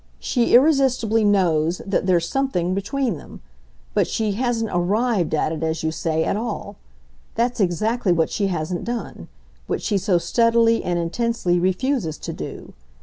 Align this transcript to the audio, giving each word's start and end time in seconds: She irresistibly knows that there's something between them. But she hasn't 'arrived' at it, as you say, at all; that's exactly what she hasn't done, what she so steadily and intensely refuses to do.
She 0.17 0.55
irresistibly 0.55 1.23
knows 1.23 1.79
that 1.85 2.07
there's 2.07 2.27
something 2.27 2.73
between 2.73 3.17
them. 3.19 3.39
But 3.93 4.07
she 4.07 4.31
hasn't 4.31 4.71
'arrived' 4.73 5.35
at 5.35 5.51
it, 5.51 5.61
as 5.61 5.83
you 5.83 5.91
say, 5.91 6.23
at 6.23 6.35
all; 6.35 6.77
that's 7.35 7.59
exactly 7.59 8.11
what 8.11 8.31
she 8.31 8.47
hasn't 8.47 8.83
done, 8.83 9.27
what 9.67 9.83
she 9.83 9.99
so 9.99 10.17
steadily 10.17 10.83
and 10.83 10.97
intensely 10.97 11.59
refuses 11.59 12.17
to 12.17 12.33
do. 12.33 12.73